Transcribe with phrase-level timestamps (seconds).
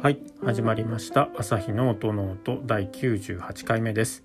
[0.00, 1.28] はい始まりました。
[1.36, 4.22] 朝日の音の音第98回目です。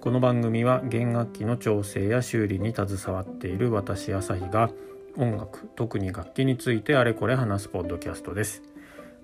[0.00, 4.70] この番組は弦楽器の調整や修理に携わっている私朝日が
[5.16, 8.62] 音楽特に楽器についてあれこれ話すポッドキャストです。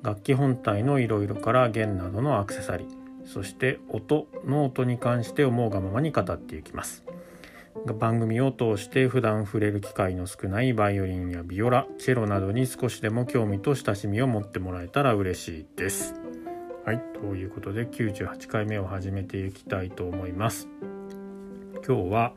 [0.03, 2.89] 楽器本体のいろいろから弦などのアクセサリー
[3.25, 7.05] そして音の音に関して思うがままに語っていきます。
[7.99, 16.15] 番組を通して普段触れる機会の少ないバイオリンやビオラチェロなどに少しでも興味と親しみを持ってもらえたら嬉しいです。
[16.85, 20.69] はいということで98回目を始めていきたいと思います。
[21.87, 22.35] 今日は、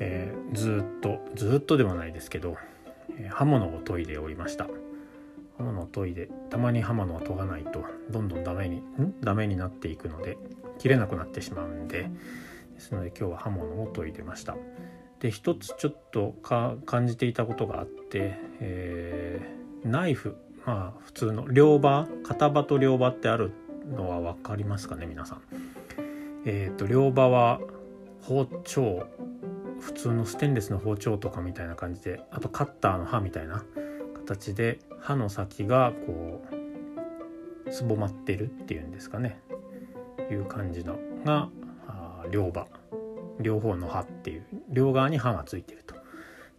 [0.00, 2.56] えー、ずっとずっとではないですけど、
[3.30, 4.66] 刃物を研いでおりました。
[5.56, 9.14] 刃物を研いでたまに刃物を研がないとどんどんダメにん？
[9.22, 10.36] ダメになっていくので
[10.78, 12.10] 切れなくなってしまうんで。
[12.76, 14.56] ですので今日は刃物を研いでました。
[15.18, 23.52] で一つちょっとか感じていたことがあって、えー、ナイフまあ普通の両刃片刃と両刃ってある
[23.90, 25.42] のは分かりますかね皆さん。
[26.44, 27.60] えっ、ー、と両刃は
[28.22, 29.06] 包丁
[29.80, 33.64] 普通のステンレスの包丁とかみたいな感じであとカッターの刃みたいな
[34.14, 36.44] 形で刃の先がこ
[37.66, 39.40] うすぼまってるっていうんですかね
[40.30, 41.48] いう感じのが
[42.30, 42.66] 両刃
[43.40, 45.94] 両方の刃っていう両側に刃がついてると。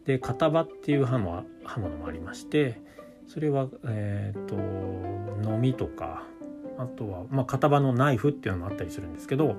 [0.05, 2.79] で片刃っていう刃も刃物もありまして
[3.27, 4.55] それはえっ、ー、と
[5.49, 6.23] のみとか
[6.77, 9.55] あとは、まあ、片刃のナイフっていうのもあったりするんですけど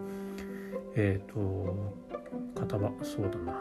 [0.97, 1.77] えっ、ー、と
[2.55, 3.61] 片刃そうだな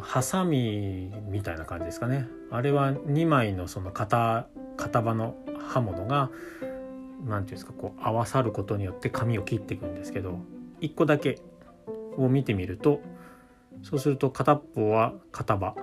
[0.00, 5.34] ハサミみたいな感じですかねあれは2枚のその片片刃の
[5.68, 6.30] 刃物が
[7.26, 10.38] 何ていうんですかこう合わさることによって紙を切っていくんですけど
[10.80, 11.40] 1個だけ
[12.24, 13.00] を見てみると
[13.82, 15.74] そうすると片っぽは片刃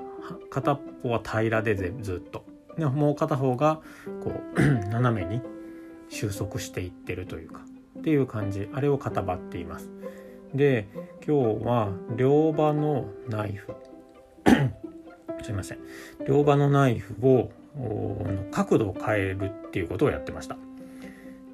[0.50, 2.46] 片っぽは平らでずっと。
[2.78, 3.82] でもう片方が
[4.24, 5.42] こう 斜めに
[6.10, 7.62] 収束していってるというか
[8.00, 8.70] っていう感じ。
[8.74, 9.90] あれを片刃って言います。
[10.54, 10.88] で
[11.26, 13.74] 今日は両刃のナイフ。
[15.44, 15.80] すいません。
[16.28, 17.52] 両刃のナイフを
[18.52, 20.58] 角度を変えるっていうことをやってました。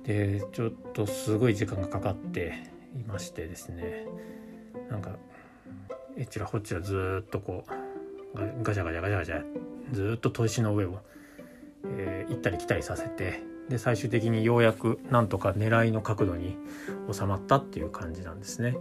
[0.03, 2.53] でちょっとすごい時間がかかって
[2.95, 4.05] いましてですね。
[4.89, 5.11] なんか
[6.17, 7.65] えちらほっちらずっとこ
[8.35, 9.43] うガチャガチャガチャガチャ
[9.91, 10.99] ずっと砥石の上を、
[11.85, 16.57] えー、行ったり来たりさせてで最終的にようやくなんとか狙いの角度に
[17.11, 18.77] 収まったっていう感じなんですね。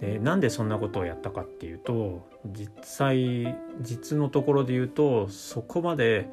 [0.00, 6.28] でなんでそんなことをやったかっていうと実際実のところで言うとそこまで、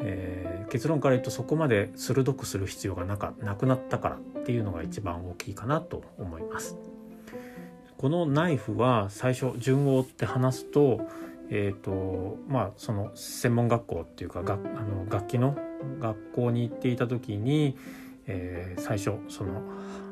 [0.00, 6.76] えー、結論から言うとそこまで鋭くする必要がなかなくなったからっていうのが一番大きいかなと思います。
[8.00, 11.02] このナイフは最初順を追って話すと,、
[11.50, 15.54] えーとまあ、その専門学校っていうか楽あの楽器の
[16.00, 17.76] 学校に行っていた時に、
[18.26, 19.60] えー、最初その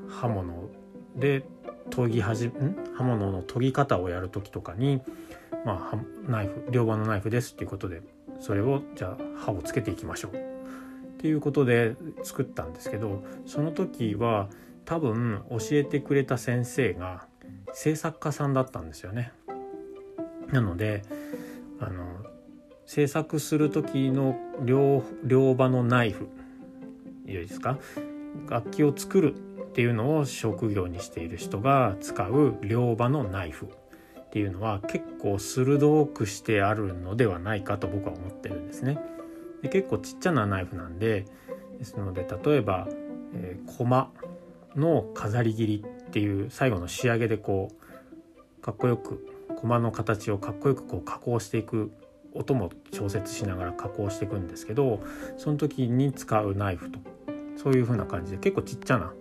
[0.06, 0.68] 刃物
[1.16, 1.46] で
[1.88, 2.52] 研ぎ始め
[2.94, 5.00] 刃物の研ぎ方をやる時とかに、
[5.64, 8.02] まあ、ナイフ両刃のナイフですっていうことで
[8.38, 10.32] それをじゃあ刃をつけていきましょう。
[10.34, 10.36] っ
[11.20, 14.50] ていうことで作ったんですけどその時は
[14.84, 17.26] 多分教えてくれた先生が
[17.74, 19.32] 制作家さんだったんですよね。
[20.52, 21.02] なので
[21.80, 22.04] あの
[22.86, 26.28] 制作する時の両両刃のナイフ
[27.26, 27.78] いいですか？
[28.48, 29.38] 楽器を作るっ
[29.72, 38.98] ていうのを職業にしている人が使う両刃のナイフっていうのは結構鋭くしてあるのではないかと僕は思ってるんですね。
[39.62, 41.26] で結構ちっちゃなナイフなんで
[41.78, 42.88] ですので例えば、
[43.34, 44.10] えー、駒
[44.76, 49.26] の飾り切りっていう最後の仕上げでこうかっこよく
[49.56, 51.92] 駒の形をかっこよくこう加工していく
[52.32, 55.00] 音も調節しながら加工していくんですけど
[55.36, 56.98] その時に使うナイフと
[57.56, 59.12] そういう風な感じで結構ちっちゃな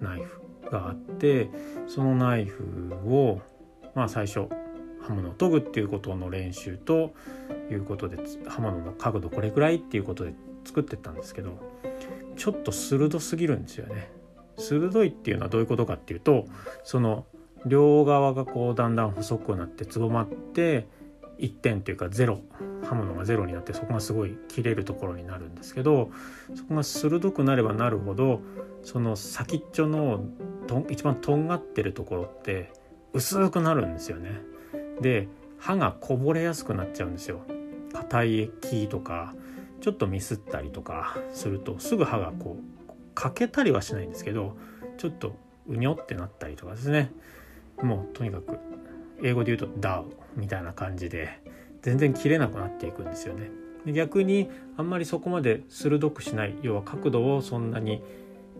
[0.00, 1.50] ナイフがあって
[1.86, 3.40] そのナイフを
[3.94, 4.48] まあ最初
[5.00, 7.14] 刃物を研ぐっていうことの練習と
[7.70, 8.18] いうことで
[8.48, 10.34] 刃物の角度これぐらいっていうことで
[10.64, 11.58] 作ってったんですけど
[12.36, 14.10] ちょっと鋭すぎるんですよね。
[14.56, 16.46] 鋭いっていうのはどういうことかっていうと
[16.82, 17.26] その
[17.66, 20.86] 両側がこうだんだん細くなってつぼまって
[21.38, 22.40] 1点というかゼロ
[22.84, 26.10] 刃物がゼロになってそこがすごい切れるところになるんですけど
[26.54, 28.40] そこが鋭くなればなるほど
[28.82, 30.24] その先っちょの
[30.66, 32.72] と一番とんがってるところって
[33.12, 34.40] 薄くなるんですよね。
[35.00, 35.28] で
[35.58, 37.40] 刃がこぼれやすくなっちゃうんですよ。
[37.92, 39.34] 硬い木とか
[39.80, 42.73] ちょっとミスったりとかするとすぐ刃がこう
[43.14, 44.56] 欠けたりはしないんですけど
[44.98, 45.34] ちょっと
[45.68, 47.12] うにょってなったりとかですね
[47.82, 48.58] もうとにかく
[49.22, 50.06] 英語で言うとダウ
[50.36, 51.40] みたいな感じで
[51.82, 53.50] 全然切れなくなっていくんですよね。
[53.84, 58.02] で逆にあんまりそこまで鋭くしない要は角度をそんなに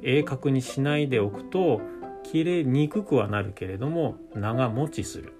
[0.02, 1.80] 鋭角にしないでおくと
[2.22, 5.32] 切れにくくはなるけれども長持ちする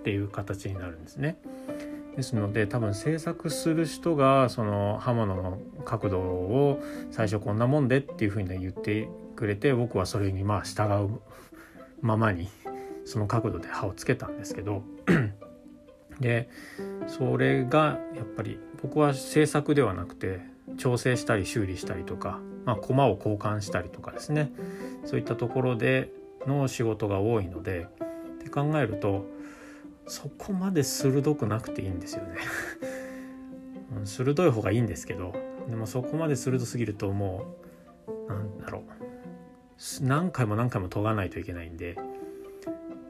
[0.00, 1.38] っていう形になるんですね。
[2.16, 11.20] ですので多分制作する人がその刃物の角度を最初こんなもんでっていうふうに言ってくれて僕はそれにまあ従う
[12.02, 12.48] ままに
[13.04, 14.82] その角度で刃をつけたんですけど
[16.20, 16.48] で
[17.06, 20.40] それがやっぱり僕は制作ではなくて
[20.76, 24.52] 調整したり修理したりとか、まあ、駒を交換したりとかですね。
[25.04, 26.12] そういったところで
[26.46, 27.86] の仕事が多いので
[28.34, 29.26] って考えると
[30.10, 32.36] そこまで鋭くなくていいんですよね。
[34.04, 35.32] 鋭い方がいいんですけど
[35.68, 37.56] でもそこまで鋭すぎるとも
[38.08, 38.82] うなんだろう。
[40.02, 41.96] 何回も何回も研がないといけないんで、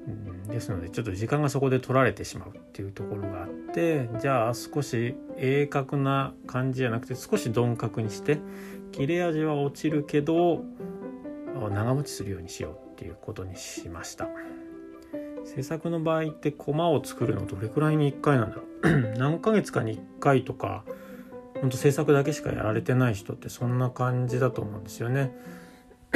[0.06, 8.38] うん、ですのでちょっと時間がそこで取られてしまうっていうところがあってじゃあ少し鋭角な感じじゃなくて少し鈍角にして
[8.92, 10.62] 切れ味は落ちるけど
[11.70, 14.28] 長持ちするようにしようっていうことにしました。
[15.44, 19.14] 制作の場合ってコマを作るのどれくらいに1回なんだろう？
[19.18, 20.84] 何ヶ月かに1回とか
[21.60, 25.32] ほんと制作だけしかやられてない人ってそんな感じだと思うんですよね。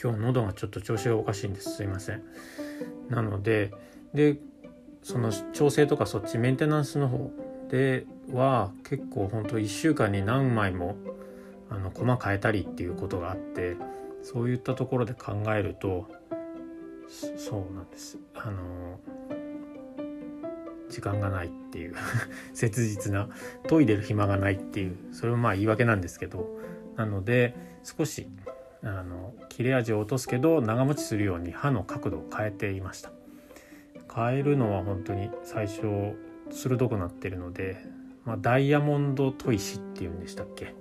[0.00, 1.76] 今日喉がちょっと調子がおかしいんです。
[1.76, 2.22] すいません。
[3.08, 3.72] なので
[4.14, 4.38] で
[5.02, 7.30] その調整とかそっちメンテナンスの方
[7.70, 10.96] では結構ほんと1週間に何枚も
[11.70, 13.76] あの駒変えたりっていうことがあって
[14.22, 16.08] そういったところで考えると
[17.08, 18.18] そうなんです。
[18.34, 19.00] あの
[20.88, 21.94] 時間がないっていう
[22.54, 23.28] 切実な
[23.68, 26.58] 研いでる暇がないっていうそれもまあ言い訳なんですけど
[26.96, 28.28] なので少し
[28.82, 33.10] あの切れ味を落とすけど長持ちするように刃の角度を変えていました。
[34.14, 36.16] 変えるのは本当に最初
[36.50, 37.76] 鋭くなってるので、
[38.24, 40.74] まあ、ダイヤモンド砥石っていうんでしたっけ？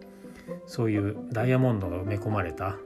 [0.66, 2.78] そういうダイヤモンドが埋め込まれた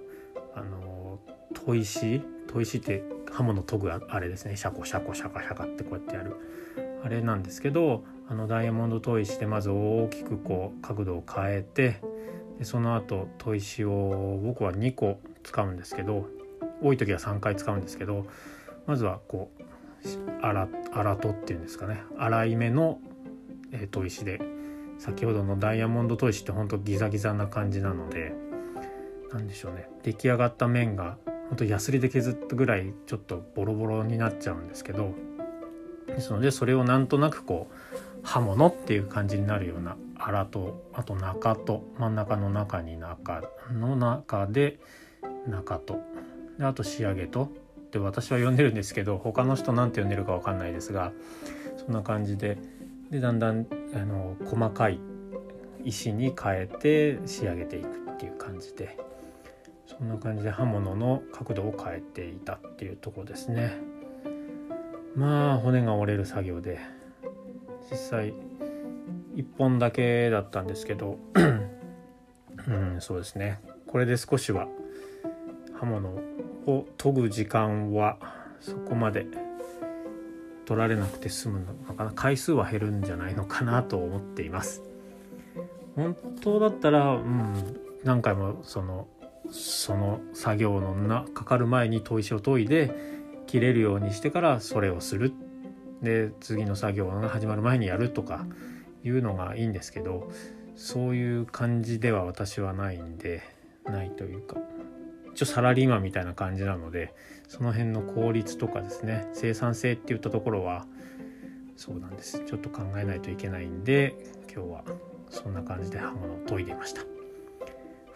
[0.55, 1.19] あの
[1.53, 2.21] 砥石？
[2.47, 4.55] 砥石って刃物研ぐあれですね。
[4.55, 6.35] シャコシャコシャカシャカってこうやってやる。
[7.03, 12.01] あれなんですけどあのダイヤモンド砥石でまず大きくこう角度を変えて
[12.59, 16.27] でその後砥石を僕は2個使うんですけど
[16.81, 18.25] 多い時は3回使うんですけど
[18.85, 19.63] まずはこう
[20.41, 22.03] 荒荒とっていうんですかね。
[22.17, 22.99] 粗い目の、
[23.71, 24.41] え砥石で
[24.97, 28.33] 先ほどのダイヤモンド砥石ってほんとギザギザな感じなので
[29.31, 29.89] 何でしょうね。
[30.03, 31.17] 出来上がった面が
[31.51, 35.13] ほんとヤスリで削ったぐらいちょっとボロボロになっちゃうんですけど
[36.07, 43.41] ですのでそれをなんとなくこう刃物っていう感じになるような粗とあと中と真ん中の中に中
[43.73, 44.79] の中で
[45.45, 45.99] 中と。
[46.57, 47.49] であと仕上げと。
[47.91, 51.11] で私は呼んでるんですけど他の人何て呼んでるか分かんないですが
[51.75, 52.57] そんな感じで。
[53.09, 55.01] でだんだんあの細かい
[55.83, 58.97] 石に変えて仕上げていくっていう感じで。
[59.97, 63.77] そんな感じで刃物の角度を変えていたっていうとこですね。
[65.15, 66.79] まあ骨が折れる作業で
[67.91, 68.33] 実際
[69.35, 73.59] 1本だけだったんですけど うんそうですね。
[73.85, 74.67] これで少しは
[75.73, 76.09] 刃物
[76.67, 78.17] を研ぐ時間は
[78.61, 79.25] そこまで
[80.65, 82.11] 取られなくて済むのかな。
[82.11, 84.81] 回数は減るんじゃないのかなと思っています。
[85.97, 89.07] 本当だったら、うん、何回もその
[89.51, 92.93] その作業のなかかる前に砥石を研いで
[93.47, 95.33] 切れるようにしてからそれをする。
[96.01, 98.47] で次の作業が始まる前にやるとか
[99.03, 100.31] いうのがいいんですけど
[100.75, 103.43] そういう感じでは私はないんで
[103.85, 104.57] ないというか。
[105.33, 107.13] 一応サラリーマンみたいな感じなので
[107.47, 110.85] その辺の効率とかですね生産性っていったところは
[111.77, 112.43] そうなんです。
[112.45, 114.15] ちょっと考えないといけないんで
[114.53, 114.83] 今日は
[115.29, 117.20] そんな感じで刃物を研いでいました。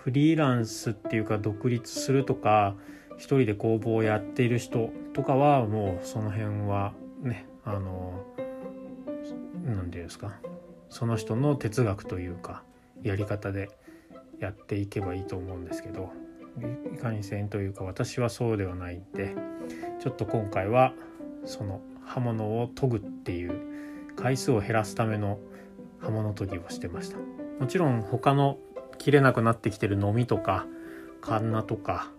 [0.05, 2.75] フリーランスっていうか独立するとか
[3.17, 6.93] 一人で工房をやっている人とかはもうその辺は
[7.24, 8.24] ねあの
[9.65, 10.33] 何て言うんですか
[10.89, 12.62] その人の哲学というか
[13.01, 13.71] やり方で
[14.38, 16.12] やっていけばいいと思うんですけど
[16.93, 19.33] いかにせんというか私はそうではないんで
[20.00, 20.93] ちょっと今回は
[21.45, 23.59] その刃物を研ぐっていう
[24.15, 25.39] 回数を減らすための
[26.00, 27.17] 刃物研ぎをしてました。
[27.59, 28.59] もちろん他の
[28.98, 30.66] 切れなくなってきてるのみとか
[31.22, 32.10] カンナとか、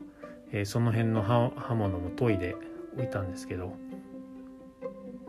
[0.53, 2.57] えー、その辺の刃物も研いで
[2.99, 3.77] おいたんですけど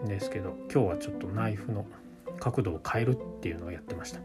[0.05, 1.85] ですけど今日はちょっとナイフの
[2.39, 4.19] 角度を変えるっていうのをやってました。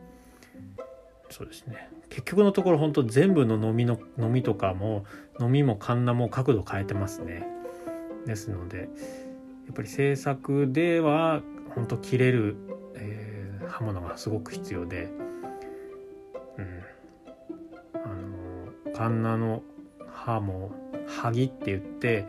[1.31, 1.89] そうですね。
[2.11, 5.07] 結局のところ本当全部の飲みの飲みとかも
[5.41, 7.47] 飲みもカンナも角度変えてますね。
[8.27, 8.85] ですのでや
[9.73, 11.41] っぱり制作では
[11.75, 12.57] 本当切れる、
[12.95, 15.09] えー、刃物がすごく必要で
[19.03, 19.65] カンナの
[20.13, 20.71] 刃も
[21.09, 22.25] 萩って言って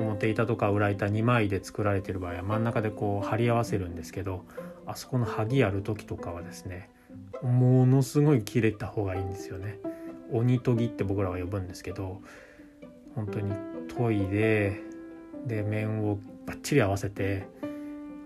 [0.00, 4.44] 表板とか裏板2枚で作られてる場合は真ん中でこう貼り合わせるんですけど
[4.86, 6.90] あそこの萩やる時とかはですね
[7.44, 9.78] ものすごい切れた方がいいんですよね。
[10.32, 12.20] 鬼研ぎって僕らは呼ぶんですけど
[13.14, 13.52] 本当に
[13.96, 14.82] 研いで
[15.46, 17.46] で面をバッチリ合わせて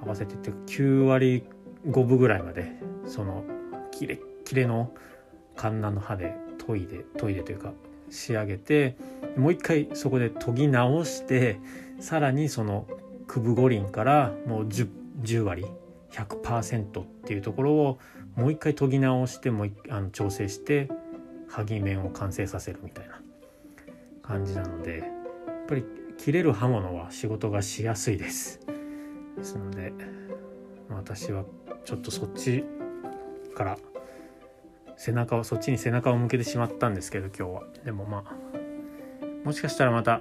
[0.03, 1.45] 合わせてって9割
[1.87, 2.73] 5分ぐらいまで
[3.05, 3.45] その
[3.91, 4.91] キレッキレの
[5.55, 6.35] カンナの刃で
[6.67, 7.75] 研いで研いでというか
[8.11, 8.97] 仕上げて
[9.37, 11.59] もう一回そこで研ぎ直して
[12.01, 12.87] さらにその
[13.29, 14.89] 九分五輪からもう 10,
[15.23, 15.67] 10割
[16.11, 17.99] 100%っていうところを
[18.35, 20.89] もう一回研ぎ直してもうあの調整して
[21.51, 23.21] 剥面を完成させるみたいな
[24.23, 25.09] 感じなのでやっ
[25.69, 25.85] ぱり
[26.19, 28.61] 切れる刃物は仕事がしやすいです。
[29.37, 29.93] ですので
[30.89, 31.45] 私は
[31.85, 32.65] ちょっとそっち
[33.55, 33.79] から
[35.01, 37.63] 背中をそっちに背中を向けてしまったんですけど今日は。
[37.87, 38.35] でもまあ
[39.45, 40.21] もしかしたらまた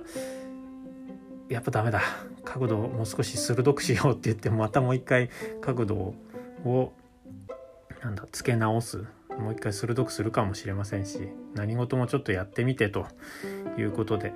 [1.50, 2.02] やっぱダメだ。
[2.46, 6.16] 角度をもう少し鋭くしようって言ってまたもう一回角度
[6.64, 6.94] を
[8.02, 9.06] なんだ付け直す。
[9.38, 13.06] もう一回鋭くするかもしれませんし何事もちょっとやってみてと
[13.78, 14.34] いうことで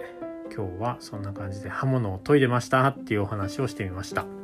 [0.55, 4.42] 今日はそんな感じで刃物を研いでましたっていうお話をしてみました。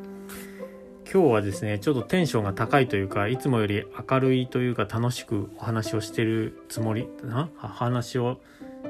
[1.11, 7.49] 今日はですねちょっとテンションが高いというかいつもより明るいというか楽しくお話をしてるつもりな。
[7.57, 8.39] 話を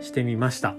[0.02, 0.76] してみました。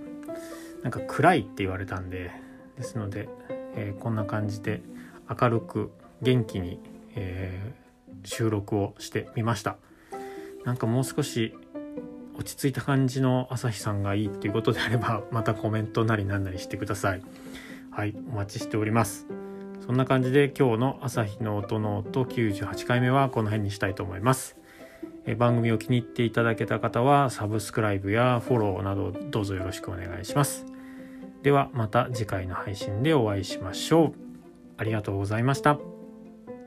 [0.82, 2.30] なんか暗いって言われたんで
[2.76, 3.30] ですので、
[3.74, 4.82] えー、こんな感じで
[5.28, 6.78] 明るく元気に、
[7.14, 9.78] えー、収録をしてみました。
[10.66, 11.54] なんかもう少し
[12.36, 17.22] 落ち着いた感じの朝日さんがいいっていうことであればまたコメントなりなんなりしてください。
[17.90, 19.39] はいお待ちしております。
[19.90, 24.56] そんな感じで今日の朝日の音の音98回目はこの辺にしたいと思います。
[25.26, 30.64] え番組を気に入っていただけた方はサブスクライブやフォローなどどうぞよろしくお願いします。
[31.42, 34.14] ではまた次回の配信でお会いしましょう。
[34.76, 35.76] ありがとうございました。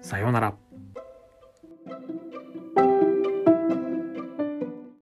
[0.01, 0.62] さようなら。